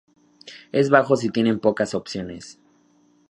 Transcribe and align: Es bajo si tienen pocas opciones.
Es 0.71 0.89
bajo 0.89 1.15
si 1.15 1.29
tienen 1.29 1.59
pocas 1.59 1.93
opciones. 1.93 2.59